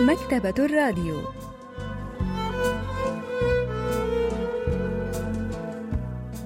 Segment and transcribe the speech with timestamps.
[0.00, 1.14] مكتبة الراديو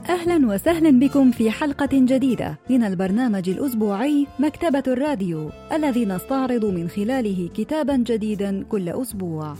[0.08, 7.50] أهلا وسهلا بكم في حلقة جديدة من البرنامج الأسبوعي مكتبة الراديو الذي نستعرض من خلاله
[7.54, 9.54] كتابا جديدا كل أسبوع.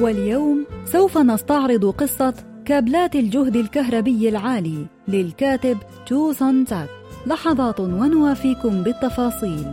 [0.00, 2.34] واليوم سوف نستعرض قصة
[2.66, 5.78] كابلات الجهد الكهربي العالي للكاتب
[6.10, 6.88] جو سون جاك.
[7.26, 9.64] لحظات ونوافيكم بالتفاصيل.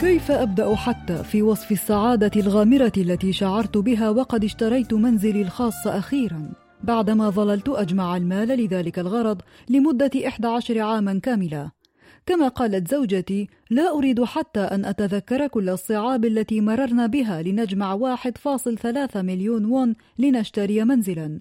[0.00, 6.52] كيف أبدأ حتى في وصف السعادة الغامرة التي شعرت بها وقد اشتريت منزلي الخاص أخيرا؟
[6.82, 11.81] بعدما ظللت أجمع المال لذلك الغرض لمدة إحدى عشر عاما كاملة.
[12.26, 18.38] كما قالت زوجتي لا أريد حتى أن أتذكر كل الصعاب التي مررنا بها لنجمع واحد
[18.38, 21.40] فاصل ثلاثة مليون وون لنشتري منزلا.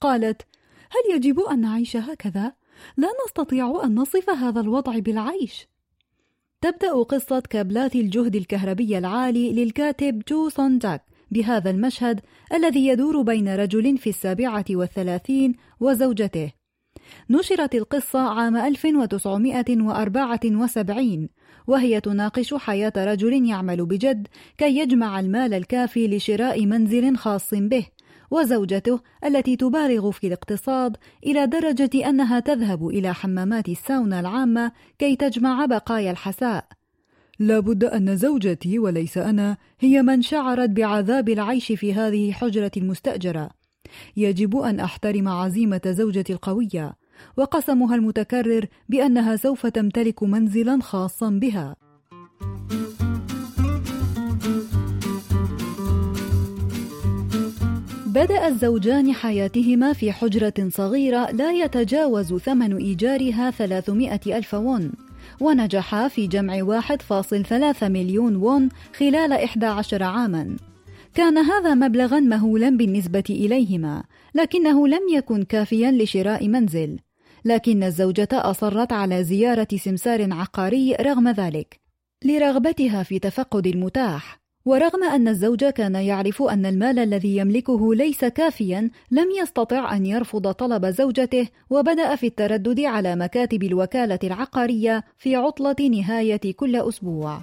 [0.00, 0.42] قالت
[0.90, 2.52] هل يجب أن نعيش هكذا؟
[2.96, 5.68] لا نستطيع أن نصف هذا الوضع بالعيش.
[6.60, 12.20] تبدأ قصة كابلات الجهد الكهربي العالي للكاتب جو سون جاك بهذا المشهد
[12.54, 16.52] الذي يدور بين رجل في السابعة والثلاثين وزوجته.
[17.30, 21.28] نشرت القصة عام 1974
[21.66, 27.86] وهي تناقش حياة رجل يعمل بجد كي يجمع المال الكافي لشراء منزل خاص به
[28.30, 35.66] وزوجته التي تبالغ في الاقتصاد إلى درجة أنها تذهب إلى حمامات الساونا العامة كي تجمع
[35.66, 36.64] بقايا الحساء.
[37.38, 43.50] لابد أن زوجتي وليس أنا هي من شعرت بعذاب العيش في هذه الحجرة المستأجرة
[44.16, 46.96] يجب أن أحترم عزيمة زوجتي القوية
[47.36, 51.76] وقسمها المتكرر بأنها سوف تمتلك منزلا خاصا بها.
[58.06, 64.92] بدأ الزوجان حياتهما في حجرة صغيرة لا يتجاوز ثمن إيجارها 300 ألف وون
[65.40, 68.68] ونجحا في جمع 1.3 مليون وون
[68.98, 70.56] خلال 11 عاماً.
[71.16, 74.04] كان هذا مبلغا مهولا بالنسبة إليهما
[74.34, 76.98] لكنه لم يكن كافيا لشراء منزل.
[77.44, 81.80] لكن الزوجة أصرت على زيارة سمسار عقاري رغم ذلك
[82.24, 84.40] لرغبتها في تفقد المتاح.
[84.64, 90.52] ورغم أن الزوج كان يعرف أن المال الذي يملكه ليس كافيا لم يستطع أن يرفض
[90.52, 97.40] طلب زوجته وبدأ في التردد على مكاتب الوكالة العقارية في عطلة نهاية كل أسبوع.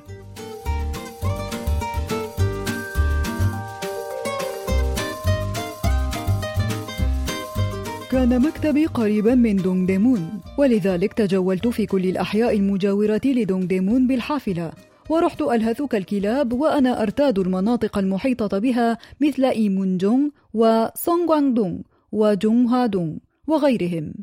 [8.13, 14.71] كان مكتبي قريبا من دونغ ديمون ولذلك تجولت في كل الأحياء المجاورة لدونغ ديمون بالحافلة
[15.09, 21.77] ورحت ألهث كالكلاب وأنا أرتاد المناطق المحيطة بها مثل إيمونجونغ وسونغواندونغ
[22.11, 24.13] وجونغهادونغ وغيرهم.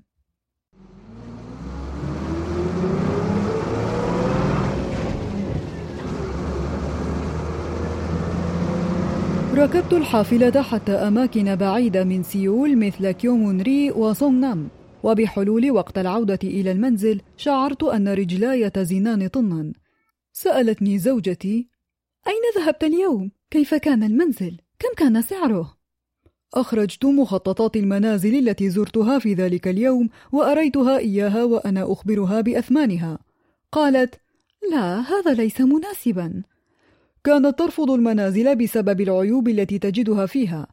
[9.61, 14.69] ركبت الحافلة حتى أماكن بعيدة من سيول مثل كيومونري وسونغنام
[15.03, 19.73] وبحلول وقت العودة إلى المنزل شعرت أن رجلاي تزنان طنا
[20.33, 21.69] سألتني زوجتي
[22.27, 25.77] أين ذهبت اليوم؟ كيف كان المنزل؟ كم كان سعره؟
[26.55, 33.19] أخرجت مخططات المنازل التي زرتها في ذلك اليوم وأريتها إياها وأنا أخبرها بأثمانها
[33.73, 34.21] قالت
[34.71, 36.43] لا هذا ليس مناسبا
[37.25, 40.67] كانت ترفض المنازل بسبب العيوب التي تجدها فيها.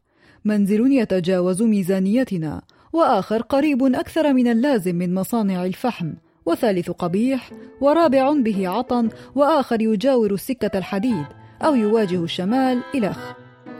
[0.44, 6.12] منزل يتجاوز ميزانيتنا وآخر قريب أكثر من اللازم من مصانع الفحم
[6.46, 7.50] وثالث قبيح
[7.80, 11.24] ورابع به عطن وآخر يجاور السكة الحديد
[11.62, 13.32] أو يواجه الشمال الخ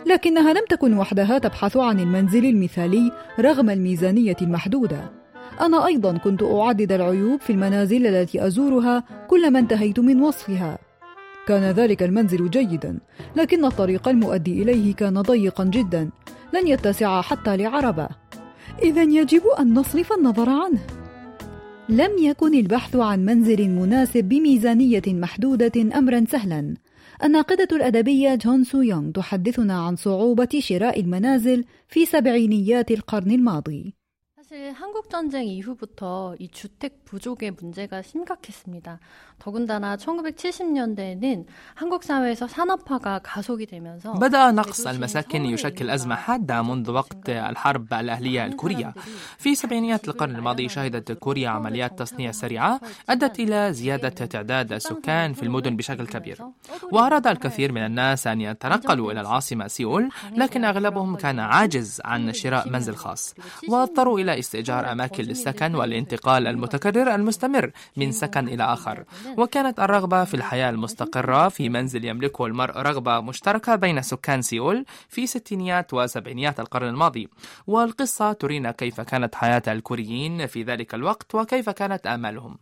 [0.06, 5.10] لكنها لم تكن وحدها تبحث عن المنزل المثالي رغم الميزانية المحدودة.
[5.60, 10.87] أنا أيضا كنت أعدد العيوب في المنازل التي أزورها كلما انتهيت من وصفها.
[11.48, 12.98] كان ذلك المنزل جيدا
[13.36, 16.10] لكن الطريق المؤدي إليه كان ضيقا جدا
[16.54, 18.08] لن يتسع حتى لعربة.
[18.82, 20.80] اذا يجب أن نصرف النظر عنه.
[21.88, 26.74] لم يكن البحث عن منزل مناسب بميزانية محدودة امرا سهلا.
[27.24, 33.97] الناقدة الأدبية جون سو يونغ تحدثنا عن صعوبة شراء المنازل في سبعينيات القرن الماضي.
[34.47, 38.99] 사실 한국 전쟁 이후부터 이 주택 부족의 문제가 심각했습니다.
[39.39, 41.45] 더군다나 1970년대에는
[41.75, 48.45] 한국 사회에서 산업화가 가속이 되면서 بدأ نقص المساكن يشكل أزمة حادة منذ وقت الحرب الأهلية
[48.45, 48.93] الكورية.
[49.37, 55.43] في سبعينيات القرن الماضي شهدت كوريا عمليات تصنيع سريعة أدت إلى زيادة تعداد السكان في
[55.43, 56.37] المدن بشكل كبير.
[56.91, 62.69] وأراد الكثير من الناس أن يتنقلوا إلى العاصمة سيول، لكن أغلبهم كان عاجز عن شراء
[62.69, 63.35] منزل خاص،
[63.69, 69.04] واضطروا إلى استئجار أماكن للسكن والانتقال المتكرر المستمر من سكن إلى آخر.
[69.38, 75.26] وكانت الرغبة في الحياة المستقرة في منزل يملكه المرء رغبة مشتركة بين سكان سيول في
[75.26, 77.28] ستينيات وسبعينيات القرن الماضي.
[77.66, 82.58] والقصة ترينا كيف كانت حياة الكوريين في ذلك الوقت وكيف كانت آمالهم.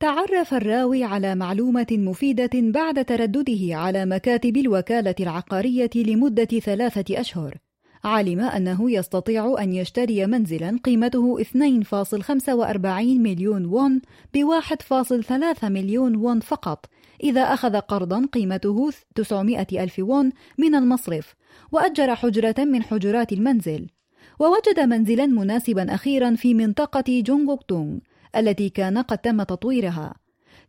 [0.00, 7.63] تعرف الراوي على معلومة مفيدة بعد تردده على مكاتب الوكالة العقارية لمدة ثلاثة أشهر.
[8.04, 11.56] علم أنه يستطيع أن يشتري منزلا قيمته 2.45
[13.00, 14.00] مليون وون
[14.34, 16.86] ب 1.3 مليون وون فقط
[17.22, 21.34] إذا أخذ قرضا قيمته 900 ألف وون من المصرف
[21.72, 23.86] وأجر حجرة من حجرات المنزل.
[24.40, 27.98] ووجد منزلا مناسبا أخيرا في منطقة جونغوكتونغ
[28.36, 30.14] التي كان قد تم تطويرها.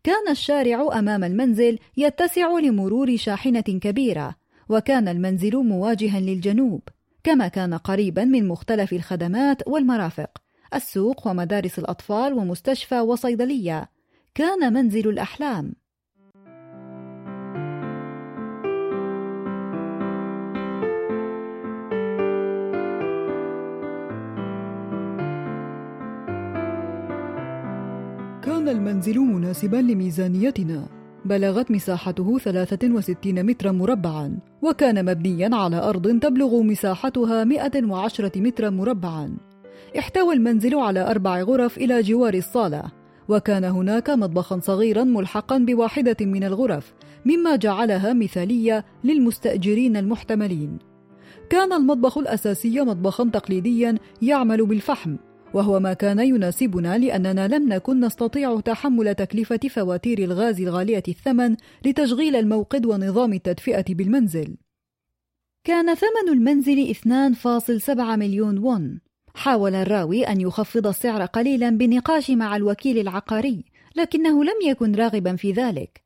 [0.04, 4.36] كان الشارع أمام المنزل يتسع لمرور شاحنة كبيرة
[4.70, 6.82] وكان المنزل مواجها للجنوب.
[7.26, 10.30] كما كان قريبا من مختلف الخدمات والمرافق
[10.74, 13.90] السوق ومدارس الأطفال ومستشفى وصيدلية.
[14.36, 15.74] كان منزل الأحلام.
[28.44, 31.05] كان المنزل مناسبا لميزانيتنا.
[31.26, 39.38] بلغت مساحته 63 مترا مربعا وكان مبنيا على أرض تبلغ مساحتها 110 مترا مربعا.
[40.00, 42.84] احتوى المنزل على أربع غرف إلى جوار الصالة
[43.30, 46.94] وكان هناك مطبخا صغيرا ملحقا بواحدة من الغرف
[47.26, 50.78] مما جعلها مثالية للمستأجرين المحتملين.
[51.50, 55.16] كان المطبخ الأساسي مطبخا تقليديا يعمل بالفحم
[55.56, 61.56] وهو ما كان يناسبنا لأننا لم نكن نستطيع تحمل تكلفة فواتير الغاز الغالية الثمن
[61.86, 64.58] لتشغيل الموقد ونظام التدفئة بالمنزل.
[65.64, 69.00] كان ثمن المنزل 2.7 مليون وون.
[69.36, 73.66] حاول الراوي أن يخفض السعر قليلا بنقاش مع الوكيل العقاري،
[73.96, 76.02] لكنه لم يكن راغبا في ذلك.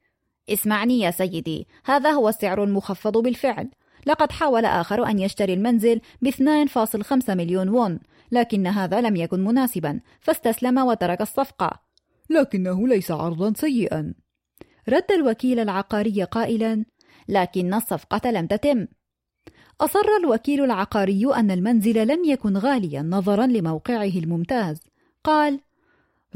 [0.49, 3.69] اسمعني يا سيدي، هذا هو السعر المخفض بالفعل.
[4.05, 7.99] لقد حاول آخر أن يشتري المنزل ب 2.5 مليون وون
[8.31, 11.81] لكن هذا لم يكن مناسبا فاستسلم وترك الصفقة.
[12.29, 14.13] لكنه ليس عرضا سيئا.
[14.89, 16.85] رد الوكيل العقاري قائلا
[17.27, 18.87] لكن الصفقة لم تتم.
[19.81, 24.79] أصر الوكيل العقاري أن المنزل لم يكن غاليا نظرا لموقعه الممتاز.
[25.23, 25.59] قال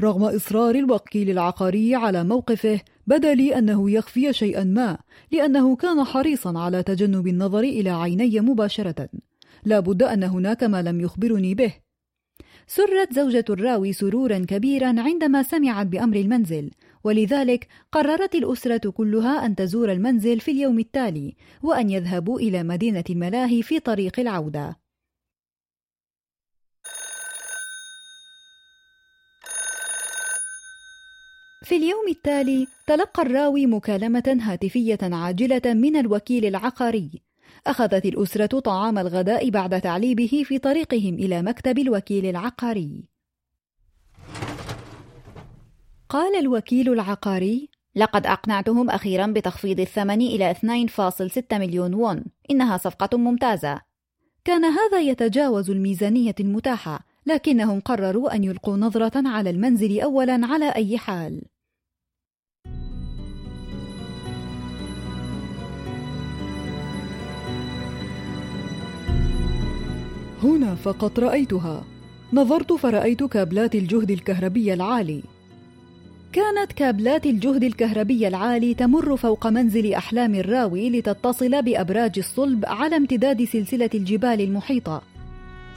[0.00, 4.98] رغم إصرار الوكيل العقاري على موقفه بدا لي أنه يخفي شيئا ما
[5.32, 9.08] لأنه كان حريصا على تجنب النظر إلى عيني مباشرة.
[9.64, 11.83] لا بد أن هناك ما لم يخبرني به.
[12.66, 16.70] سرت زوجة الراوي سرورا كبيرا عندما سمعت بأمر المنزل
[17.04, 23.62] ولذلك قررت الأسرة كلها أن تزور المنزل في اليوم التالي وأن يذهبوا إلى مدينة الملاهي
[23.62, 24.76] في طريق العودة.
[31.64, 37.10] في اليوم التالي تلقى الراوي مكالمة هاتفية عاجلة من الوكيل العقاري
[37.66, 43.08] أخذت الأسرة طعام الغداء بعد تعليبه في طريقهم إلى مكتب الوكيل العقاري.
[46.08, 53.80] قال الوكيل العقاري: لقد أقنعتهم أخيرا بتخفيض الثمن إلى 2.6 مليون وون، إنها صفقة ممتازة.
[54.44, 60.98] كان هذا يتجاوز الميزانية المتاحة، لكنهم قرروا أن يلقوا نظرة على المنزل أولا على أي
[60.98, 61.42] حال.
[70.44, 71.84] هنا فقط رأيتها.
[72.32, 75.22] نظرت فرأيت كابلات الجهد الكهربي العالي.
[76.32, 83.44] كانت كابلات الجهد الكهربي العالي تمر فوق منزل أحلام الراوي لتتصل بأبراج الصلب على امتداد
[83.44, 85.02] سلسلة الجبال المحيطة.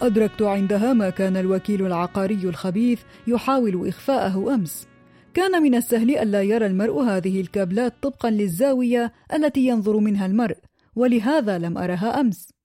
[0.02, 4.88] أدركت عندها ما كان الوكيل العقاري الخبيث يحاول إخفاءه أمس.
[5.34, 10.58] كان من السهل ألا يرى المرء هذه الكابلات طبقا للزاوية التي ينظر منها المرء
[10.96, 12.57] ولهذا لم أرها أمس.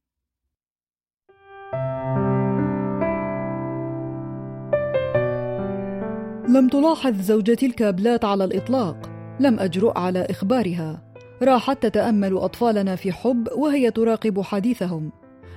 [6.52, 9.10] لم تلاحظ زوجتي الكابلات على الإطلاق.
[9.40, 11.02] لم أجرؤ على إخبارها.
[11.42, 15.12] راحت تتأمل أطفالنا في حب وهي تراقب حديثهم.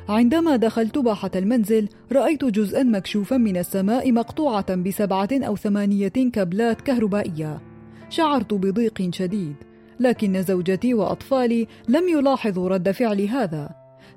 [0.10, 7.62] عندما دخلت باحة المنزل رأيت جزءا مكشوفا من السماء مقطوعة بسبعة أو ثمانية كابلات كهربائية.
[8.10, 9.56] شعرت بضيق شديد.
[10.00, 13.70] لكن زوجتي وأطفالي لم يلاحظوا رد فعلي هذا.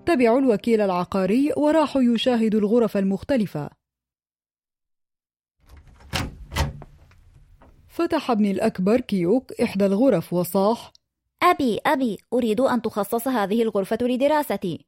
[0.06, 3.78] تبعوا الوكيل العقاري وراحوا يشاهدوا الغرف المختلفة.
[7.99, 10.93] فتح ابني الأكبر كيوك إحدى الغرف وصاح
[11.43, 14.87] أبي أبي أريد أن تخصص هذه الغرفة لدراستي.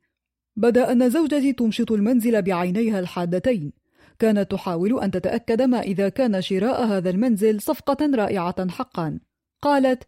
[0.57, 3.73] بدأ أن زوجتي تمشط المنزل بعينيها الحادتين.
[4.19, 9.21] كانت تحاول أن تتأكد ما إذا كان شراء هذا المنزل صفقة رائعة حقا.
[9.63, 10.03] قالت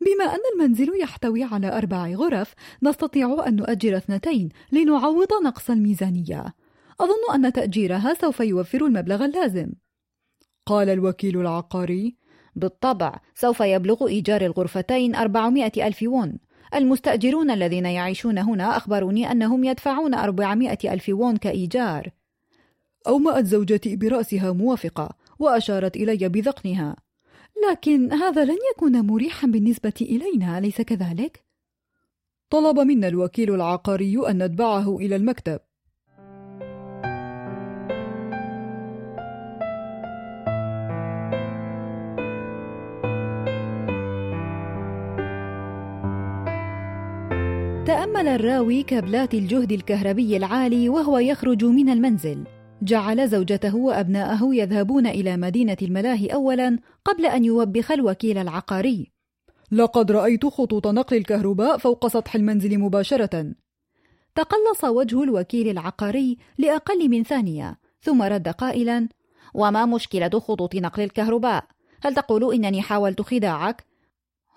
[0.00, 6.54] بما أن المنزل يحتوي على أربع غرف نستطيع أن نؤجر اثنتين لنعوض نقص الميزانية.
[7.00, 9.72] أظن أن تأجيرها سوف يوفر المبلغ اللازم.
[10.66, 12.16] قال الوكيل العقاري
[12.56, 16.38] بالطبع سوف يبلغ إيجار الغرفتين 400 ألف وون
[16.74, 22.10] المستأجرون الذين يعيشون هنا أخبروني أنهم يدفعون 400 ألف وون كإيجار.
[23.06, 26.96] أومأت زوجتي برأسها موافقة وأشارت إلي بذقنها.
[27.70, 31.44] لكن هذا لن يكون مريحا بالنسبة إلينا أليس كذلك؟
[32.50, 35.60] طلب منا الوكيل العقاري أن نتبعه إلى المكتب.
[47.86, 52.44] تأمل الراوي كابلات الجهد الكهربي العالي وهو يخرج من المنزل
[52.82, 59.12] جعل زوجته وأبناءه يذهبون إلى مدينة الملاهي أولا قبل أن يوبخ الوكيل العقاري
[59.72, 63.54] لقد رأيت خطوط نقل الكهرباء فوق سطح المنزل مباشرة
[64.34, 69.08] تقلص وجه الوكيل العقاري لأقل من ثانية ثم رد قائلا
[69.54, 71.64] وما مشكلة خطوط نقل الكهرباء؟
[72.02, 73.84] هل تقول إنني حاولت خداعك؟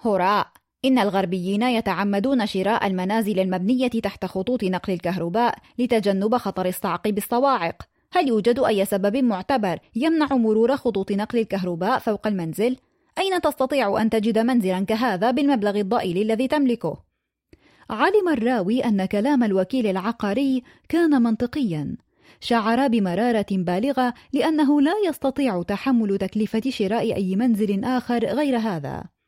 [0.01, 0.48] هراء
[0.86, 7.83] إن الغربيين يتعمدون شراء المنازل المبنية تحت خطوط نقل الكهرباء لتجنب خطر الصعق بالصواعق.
[8.12, 12.77] هل يوجد أي سبب معتبر يمنع مرور خطوط نقل الكهرباء فوق المنزل؟
[13.17, 16.98] أين تستطيع أن تجد منزلا كهذا بالمبلغ الضئيل الذي تملكه؟
[17.89, 21.98] علم الراوي أن كلام الوكيل العقاري كان منطقيا.
[22.39, 29.18] شعر بمرارة بالغة لأنه لا يستطيع تحمل تكلفة شراء أي منزل آخر غير هذا.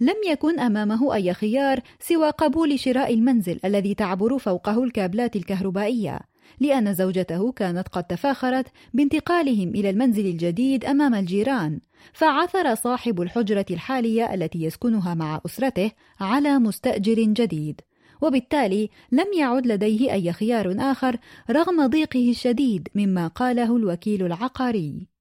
[0.00, 6.20] لم يكن أمامه أي خيار سوى قبول شراء المنزل الذي تعبر فوقه الكابلات الكهربائية
[6.60, 11.80] لأن زوجته كانت قد تفاخرت بانتقالهم إلى المنزل الجديد أمام الجيران
[12.12, 15.90] فعثر صاحب الحجرة الحالية التي يسكنها مع أسرته
[16.20, 17.80] على مستأجر جديد
[18.22, 21.16] وبالتالي لم يعد لديه أي خيار آخر
[21.50, 25.13] رغم ضيقه الشديد مما قاله الوكيل العقاري.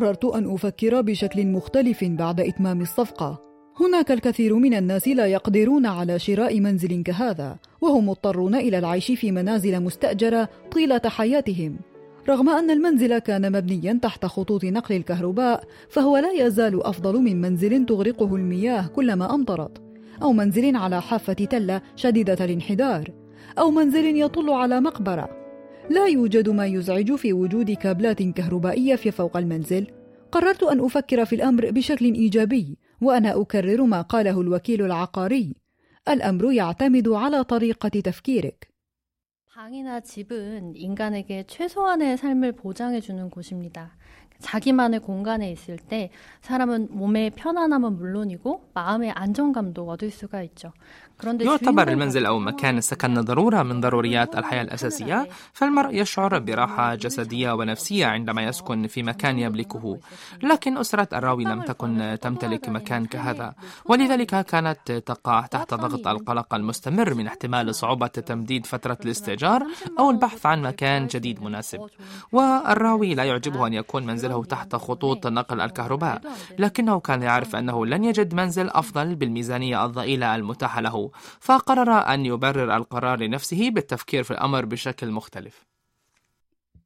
[0.00, 3.40] قررت أن أفكر بشكل مختلف بعد إتمام الصفقة.
[3.80, 9.32] هناك الكثير من الناس لا يقدرون على شراء منزل كهذا، وهم مضطرون إلى العيش في
[9.32, 11.76] منازل مستأجرة طيلة حياتهم.
[12.28, 17.86] رغم أن المنزل كان مبنيا تحت خطوط نقل الكهرباء، فهو لا يزال أفضل من منزل
[17.86, 19.82] تغرقه المياه كلما أمطرت،
[20.22, 23.10] أو منزل على حافة تلة شديدة الانحدار،
[23.58, 25.39] أو منزل يطل على مقبرة.
[25.89, 29.87] لا يوجد ما يزعج في وجود كابلات كهربائية في فوق المنزل.
[30.31, 35.55] قررت أن أفكر في الأمر بشكل إيجابي، وأنا أكرر ما قاله الوكيل العقاري:
[36.09, 38.75] الأمر يعتمد على طريقة تفكيرك.
[39.55, 43.95] 방이나 집은 인간에게 최소한의 삶을 보장해주는 곳입니다.
[44.39, 46.09] 자기만의 공간에 있을 때
[46.41, 50.73] 사람은 몸의 편안함은 물론이고 마음의 안정감도 얻을 수가 있죠.
[51.24, 58.06] يعتبر المنزل أو مكان السكن ضرورة من ضروريات الحياة الأساسية فالمرء يشعر براحة جسدية ونفسية
[58.06, 59.98] عندما يسكن في مكان يملكه.
[60.42, 67.14] لكن أسرة الراوي لم تكن تمتلك مكان كهذا ولذلك كانت تقع تحت ضغط القلق المستمر
[67.14, 69.62] من احتمال صعوبة تمديد فترة الاستئجار
[69.98, 71.80] أو البحث عن مكان جديد مناسب.
[72.32, 76.20] والراوي لا يعجبه أن يكون منزله تحت خطوط نقل الكهرباء
[76.58, 81.09] لكنه كان يعرف أنه لن يجد منزل أفضل بالميزانية الضئيلة المتاحة له.
[81.40, 85.66] فقرر أن يبرر القرار لنفسه بالتفكير في الأمر بشكل مختلف.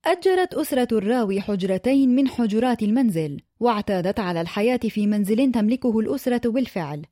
[0.05, 7.03] أجرت أسرة الراوي حجرتين من حجرات المنزل واعتادت على الحياة في منزل تملكه الأسرة بالفعل.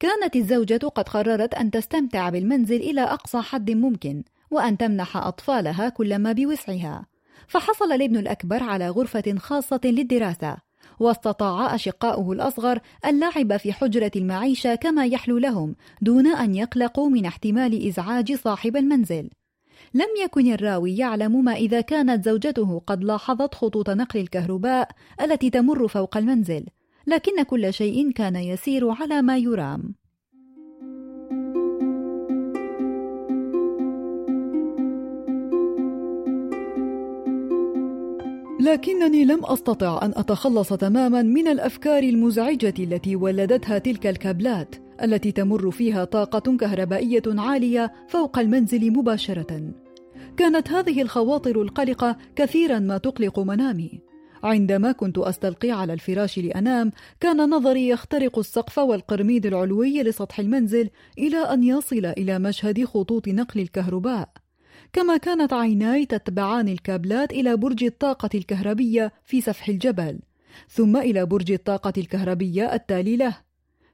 [0.00, 6.18] كانت الزوجة قد قررت أن تستمتع بالمنزل إلى أقصى حد ممكن وأن تمنح أطفالها كل
[6.18, 7.06] ما بوسعها.
[7.48, 10.56] فحصل الابن الأكبر على غرفة خاصة للدراسة
[11.00, 17.88] واستطاع أشقاؤه الأصغر اللعب في حجرة المعيشة كما يحلو لهم دون أن يقلقوا من احتمال
[17.88, 19.30] إزعاج صاحب المنزل.
[19.94, 24.88] لم يكن الراوي يعلم ما إذا كانت زوجته قد لاحظت خطوط نقل الكهرباء
[25.22, 26.66] التي تمر فوق المنزل
[27.06, 29.94] لكن كل شيء كان يسير على ما يرام.
[38.62, 45.70] لكنني لم أستطع أن أتخلص تماما من الأفكار المزعجة التي ولدتها تلك الكابلات التي تمر
[45.70, 49.72] فيها طاقة كهربائية عالية فوق المنزل مباشرة.
[50.36, 54.00] كانت هذه الخواطر القلقة كثيرا ما تقلق منامي.
[54.42, 61.36] عندما كنت أستلقي على الفراش لأنام كان نظري يخترق السقف والقرميد العلوي لسطح المنزل إلى
[61.36, 64.41] أن يصل إلى مشهد خطوط نقل الكهرباء.
[64.92, 70.18] كما كانت عيناي تتبعان الكابلات إلى برج الطاقة الكهربية في سفح الجبل
[70.68, 73.36] ثم إلى برج الطاقة الكهربية التالي له.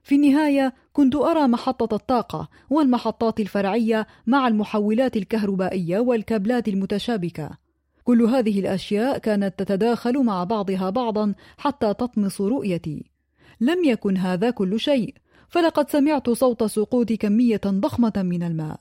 [0.03, 7.49] في النهاية كنت أرى محطة الطاقة والمحطات الفرعية مع المحولات الكهربائية والكابلات المتشابكة.
[8.03, 13.05] كل هذه الأشياء كانت تتداخل مع بعضها بعضا حتى تطمس رؤيتي.
[13.61, 15.13] لم يكن هذا كل شيء
[15.49, 18.79] فلقد سمعت صوت سقوط كمية ضخمة من الماء.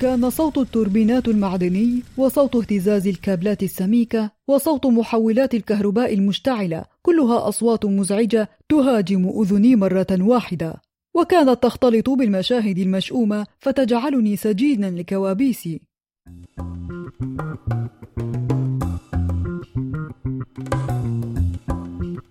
[0.00, 8.48] كان صوت التوربينات المعدني وصوت اهتزاز الكابلات السميكة وصوت محولات الكهرباء المشتعلة كلها أصوات مزعجة
[8.68, 10.74] تهاجم أذني مرة واحدة.
[11.16, 15.80] وكانت تختلط بالمشاهد المشؤومة فتجعلني سجينا لكوابيسي.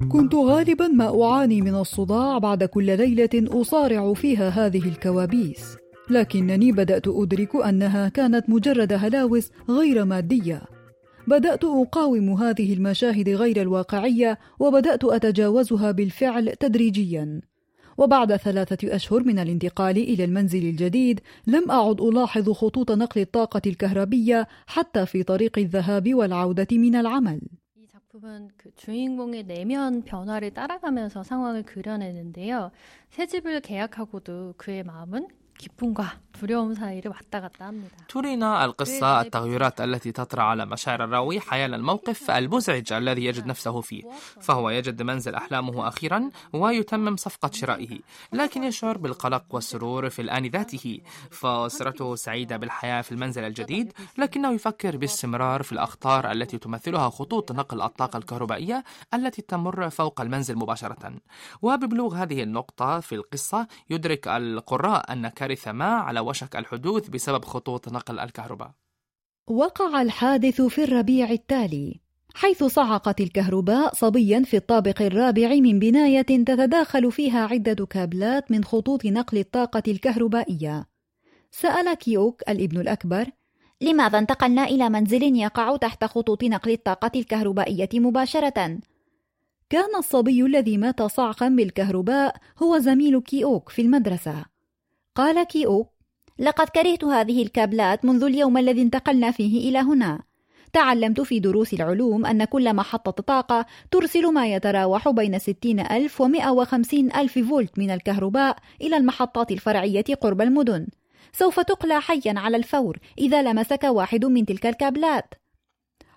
[0.09, 3.29] كنت غالبا ما أعاني من الصداع بعد كل ليلة
[3.61, 5.78] أصارع فيها هذه الكوابيس.
[6.10, 10.62] لكنني بدأت أدرك أنها كانت مجرد هلاوس غير مادية.
[11.26, 17.40] بدأت أقاوم هذه المشاهد غير الواقعية وبدأت أتجاوزها بالفعل تدريجيا.
[17.98, 24.48] وبعد ثلاثة أشهر من الانتقال إلى المنزل الجديد لم أعد ألاحظ خطوط نقل الطاقة الكهربية
[24.66, 27.40] حتى في طريق الذهاب والعودة من العمل.
[28.14, 32.70] 작품은 그 주인공의 내면 변화를 따라가면서 상황을 그려내는데요.
[33.10, 35.26] 새 집을 계약하고도 그의 마음은
[35.58, 37.96] 기쁨과 두려움 사이를 왔다 갔다 합니다.
[38.08, 44.02] ترينا القصة التغيرات التي تطرأ على مشاعر الراوي حيال الموقف المزعج الذي يجد نفسه فيه
[44.40, 47.98] فهو يجد منزل أحلامه أخيرا ويتمم صفقة شرائه
[48.32, 54.96] لكن يشعر بالقلق والسرور في الآن ذاته فأسرته سعيدة بالحياة في المنزل الجديد لكنه يفكر
[54.96, 58.84] باستمرار في الأخطار التي تمثلها خطوط نقل الطاقة الكهربائية
[59.14, 61.12] التي تمر فوق المنزل مباشرة
[61.62, 67.89] وببلوغ هذه النقطة في القصة يدرك القراء أن كارثة ما على وشك الحدوث بسبب خطوط
[67.89, 68.71] نقل الكهرباء.
[69.47, 71.99] وقع الحادث في الربيع التالي
[72.33, 79.05] حيث صعقت الكهرباء صبيا في الطابق الرابع من بناية تتداخل فيها عدة كابلات من خطوط
[79.05, 80.87] نقل الطاقة الكهربائية.
[81.51, 83.25] سال كيوك الابن الأكبر
[83.81, 88.79] لماذا انتقلنا إلى منزل يقع تحت خطوط نقل الطاقة الكهربائية مباشرة؟
[89.69, 94.48] كان الصبي الذي مات صعقا بالكهرباء هو زميل كيوك في المدرسة.
[95.19, 95.87] قال كيو
[96.39, 100.23] لقد كرهت هذه الكابلات منذ اليوم الذي انتقلنا فيه إلى هنا.
[100.73, 106.27] تعلمت في دروس العلوم أن كل محطة طاقة ترسل ما يتراوح بين 60 ألف و
[106.27, 110.87] 150 ألف فولت من الكهرباء إلى المحطات الفرعية قرب المدن.
[111.33, 115.33] سوف تقلى حيا على الفور إذا لمسك واحد من تلك الكابلات.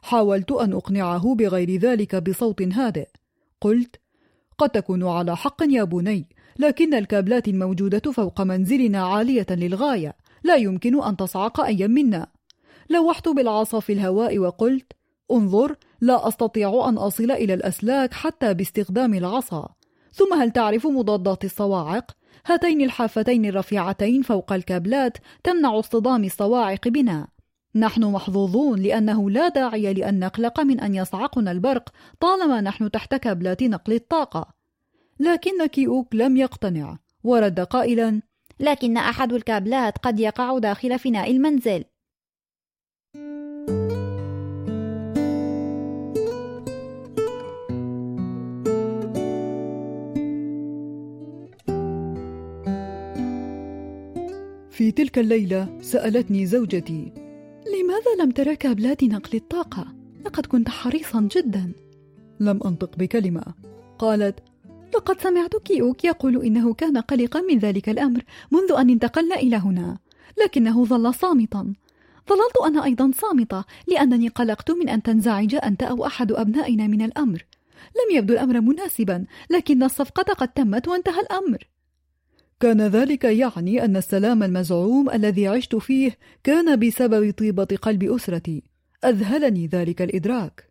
[0.03, 3.09] حاولت أن أقنعه بغير ذلك بصوت هادئ.
[3.61, 3.97] قلت
[4.59, 6.29] قد تكون على حق يا بني.
[6.59, 10.17] لكن الكابلات الموجودة فوق منزلنا عالية للغاية.
[10.45, 12.27] لا يمكن أن تصعق أي منا.
[12.91, 14.93] لوحت بالعصا في الهواء وقلت
[15.33, 19.69] انظر لا أستطيع أن أصل إلى الأسلاك حتى باستخدام العصا.
[20.13, 22.11] ثم هل تعرف مضادات الصواعق؟
[22.47, 27.29] هاتين الحافتين الرفيعتين فوق الكابلات تمنع اصطدام الصواعق بنا.
[27.75, 31.89] نحن محظوظون لأنه لا داعي لأن نقلق من أن يصعقنا البرق
[32.21, 34.62] طالما نحن تحت كابلات نقل الطاقة.
[35.21, 36.99] لكن كيوك لم يقتنع.
[37.25, 38.23] ورد قائلا
[38.61, 41.85] لكن أحد الكابلات قد يقع داخل فناء المنزل.
[54.71, 57.13] في تلك الليلة سألتني زوجتي
[57.67, 59.87] لماذا لم ترى كابلات نقل الطاقة؟
[60.25, 61.73] لقد كنت حريصا جدا.
[62.41, 63.45] لم أنطق بكلمة.
[63.99, 64.41] قالت
[64.96, 69.98] لقد سمعت كيوك يقول إنه كان قلقا من ذلك الأمر منذ أن انتقلنا إلى هنا
[70.44, 71.74] لكنه ظل صامتا
[72.30, 77.46] ظللت أنا أيضا صامتة لأنني قلقت من أن تنزعج أنت أو أحد أبنائنا من الأمر
[77.96, 81.68] لم يبدو الأمر مناسبا لكن الصفقة قد تمت وانتهى الأمر
[82.60, 88.64] كان ذلك يعني أن السلام المزعوم الذي عشت فيه كان بسبب طيبة قلب أسرتي
[89.06, 90.68] أذهلني ذلك الإدراك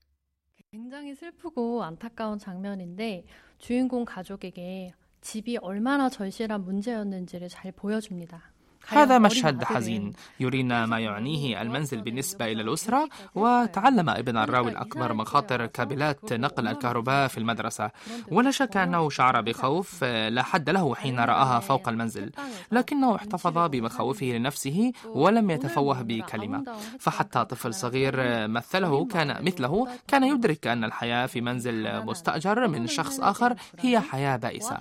[0.77, 3.25] 굉장히 슬프고 안타까운 장면인데
[3.62, 8.51] 주인공 가족에게 집이 얼마나 절실한 문제였는지를 잘 보여줍니다.
[8.88, 10.14] هذا مشهد حزين.
[10.40, 17.28] يرينا ما يعنيه المنزل بالنسبة إلى الأسرة وتعلم ابن الراوي الأكبر مخاطر كابلات نقل الكهرباء
[17.28, 17.92] في المدرسة.
[18.32, 22.32] ولا شك أنه شعر بخوف لا حد له حين رآها فوق المنزل
[22.72, 26.64] لكنه احتفظ بمخاوفه لنفسه ولم يتفوه بكلمة.
[27.00, 28.14] فحتى طفل صغير
[28.48, 34.38] مثله كان مثله كان يدرك أن الحياة في منزل مستأجر من شخص آخر هي حياة
[34.38, 34.78] بائسة.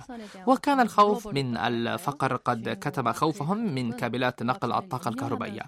[0.47, 5.61] وكان الخوف من الفقر قد كتب خوفهم من كابلات نقل الطاقة الكهربائية.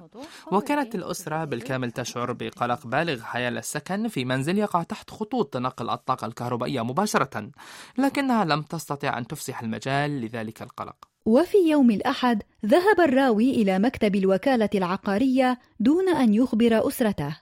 [0.52, 6.26] وكانت الأسرة بالكامل تشعر بقلق بالغ حيال السكن في منزل يقع تحت خطوط نقل الطاقة
[6.26, 7.52] الكهربائية مباشرة.
[7.98, 10.96] لكنها لم تستطع أن تفسح المجال لذلك القلق.
[11.26, 17.38] وفي يوم الأحد ذهب الراوي إلى مكتب الوكالة العقارية دون أن يخبر أسرته.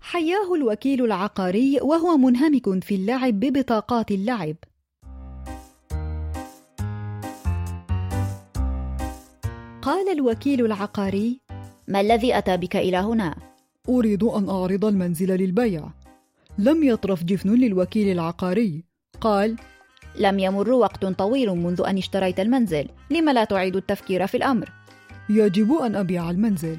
[0.00, 4.56] حياه الوكيل العقاري وهو منهمك في اللعب ببطاقات اللعب.
[9.86, 11.40] قال الوكيل العقاري
[11.88, 13.34] ما الذي أتى بك إلى هنا؟
[13.88, 15.88] أريد أن أعرض المنزل للبيع.
[16.58, 18.84] لم يطرف جفن للوكيل العقاري.
[19.20, 19.56] قال
[20.20, 24.72] لم يمر وقت طويل منذ أن اشتريت المنزل لم لا تعيد التفكير في الأمر؟
[25.28, 26.78] يجب أن أبيع المنزل.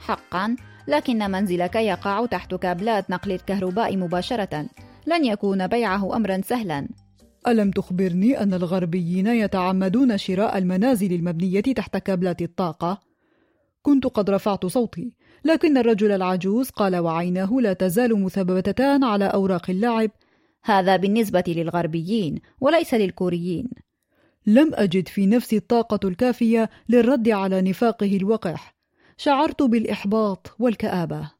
[0.00, 0.56] حقا
[0.86, 4.66] لكن منزلك يقع تحت كابلات نقل الكهرباء مباشرة.
[5.06, 6.88] لن يكون بيعه امرا سهلا.
[7.48, 13.00] ألم تخبرني أن الغربيين يتعمدون شراء المنازل المبنية تحت كابلات الطاقة؟
[13.82, 15.12] كنت قد رفعت صوتي،
[15.44, 20.10] لكن الرجل العجوز قال وعيناه لا تزال مثبتتان على أوراق اللعب:
[20.64, 23.70] هذا بالنسبة للغربيين وليس للكوريين.
[24.46, 28.74] لم أجد في نفسي الطاقة الكافية للرد على نفاقه الوقح.
[29.16, 31.30] شعرت بالإحباط والكآبة.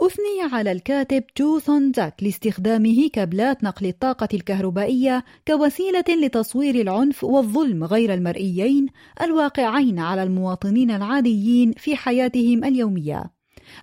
[0.00, 7.84] أثني على الكاتب جو سون زاك لاستخدامه كابلات نقل الطاقة الكهربائية كوسيلة لتصوير العنف والظلم
[7.84, 8.86] غير المرئيين
[9.20, 13.30] الواقعين على المواطنين العاديين في حياتهم اليومية.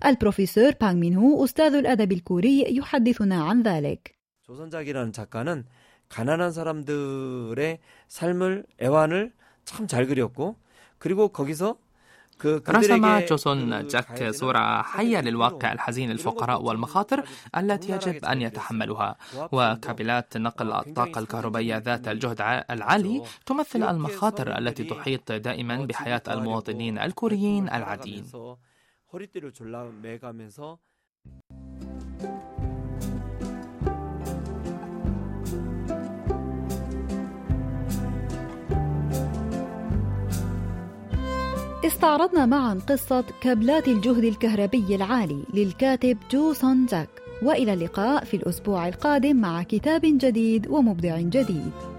[0.06, 4.14] البروفيسور بانغ مين هو أستاذ الأدب الكوري يحدثنا عن ذلك.
[4.42, 5.64] 조선작이라는 작가는
[6.08, 9.32] 가난한 사람들의 삶을 애환을
[9.64, 10.56] 참 잘 그렸고
[10.98, 11.78] 그리고 거기서
[12.69, 17.23] رسم جوسون جاك صورة حية للواقع الحزين للفقراء والمخاطر
[17.57, 19.15] التي يجب أن يتحملها
[19.51, 27.69] وكابلات نقل الطاقة الكهربائية ذات الجهد العالي تمثل المخاطر التي تحيط دائما بحياة المواطنين الكوريين
[27.69, 28.25] العاديين
[41.85, 47.09] استعرضنا معا قصة كابلات الجهد الكهربي العالي للكاتب جو سون زاك
[47.43, 51.94] وإلى اللقاء في الأسبوع القادم مع كتاب جديد ومبدع جديد.